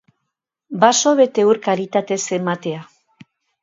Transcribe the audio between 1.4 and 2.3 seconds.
ur karitatez